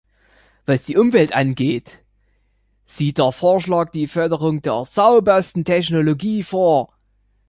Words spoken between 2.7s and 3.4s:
sieht der